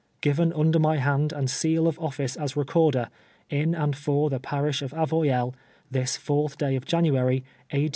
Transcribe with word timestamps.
Given 0.21 0.51
under 0.53 0.79
my 0.79 0.97
hand 0.97 1.31
and 1.31 1.47
seal 1.47 1.87
of 1.87 1.99
office 1.99 2.35
as 2.35 2.55
Recorder 2.57 3.01
[l. 3.01 3.05
s.] 3.05 3.11
in 3.51 3.75
and 3.75 3.95
for 3.95 4.31
the 4.31 4.39
parish 4.39 4.81
of 4.81 4.93
Avoyelles, 4.95 5.53
this 5.91 6.17
4th 6.17 6.57
day 6.57 6.75
of 6.75 6.85
January, 6.85 7.43
A. 7.71 7.87